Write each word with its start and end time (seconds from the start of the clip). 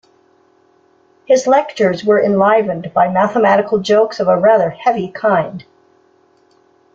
His 1.27 1.45
lectures 1.45 2.03
were 2.03 2.19
enlivened 2.23 2.91
by 2.91 3.07
mathematical 3.09 3.77
jokes 3.77 4.19
of 4.19 4.27
a 4.27 4.35
rather 4.35 4.71
heavy 4.71 5.11
kind. 5.11 5.63